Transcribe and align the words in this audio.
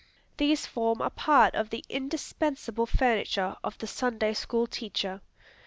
These 0.37 0.65
form 0.65 0.99
a 0.99 1.11
part 1.11 1.53
of 1.53 1.69
the 1.69 1.85
indispensable 1.87 2.87
furniture 2.87 3.55
of 3.63 3.77
the 3.77 3.85
Sunday 3.85 4.33
School 4.33 4.65
teacher. 4.65 5.21